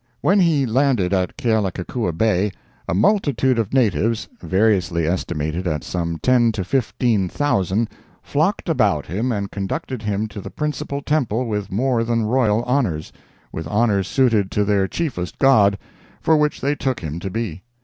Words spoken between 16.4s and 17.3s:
they took him to